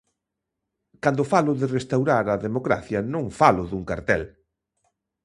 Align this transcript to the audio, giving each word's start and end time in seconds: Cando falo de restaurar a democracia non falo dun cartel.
Cando 1.03 1.23
falo 1.33 1.51
de 1.61 1.67
restaurar 1.77 2.25
a 2.29 2.41
democracia 2.47 2.99
non 3.13 3.25
falo 3.39 3.63
dun 3.71 3.83
cartel. 3.89 4.23